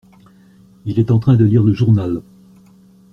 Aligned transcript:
Il 0.85 0.97
est 0.97 1.11
en 1.11 1.19
train 1.19 1.35
de 1.35 1.45
lire 1.45 1.61
le 1.61 1.73
journal. 1.73 2.23